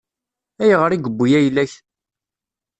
[0.61, 1.71] Ayɣer i yewwi ayla-k?